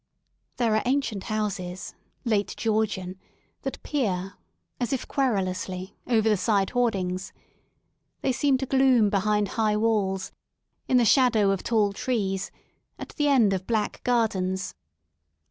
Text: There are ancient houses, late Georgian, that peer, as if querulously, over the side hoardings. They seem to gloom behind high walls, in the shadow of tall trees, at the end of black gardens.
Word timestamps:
There 0.57 0.73
are 0.75 0.81
ancient 0.87 1.25
houses, 1.25 1.93
late 2.25 2.55
Georgian, 2.57 3.19
that 3.61 3.83
peer, 3.83 4.33
as 4.79 4.91
if 4.93 5.07
querulously, 5.07 5.95
over 6.07 6.27
the 6.27 6.37
side 6.37 6.71
hoardings. 6.71 7.31
They 8.21 8.31
seem 8.31 8.57
to 8.57 8.65
gloom 8.65 9.11
behind 9.11 9.49
high 9.49 9.77
walls, 9.77 10.31
in 10.87 10.97
the 10.97 11.05
shadow 11.05 11.51
of 11.51 11.61
tall 11.61 11.93
trees, 11.93 12.49
at 12.97 13.09
the 13.09 13.27
end 13.27 13.53
of 13.53 13.67
black 13.67 14.01
gardens. 14.03 14.73